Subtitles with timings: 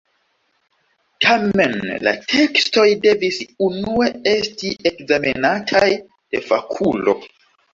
[1.25, 1.75] Tamen
[2.07, 7.17] la tekstoj devis unue esti ekzamenataj de fakulo.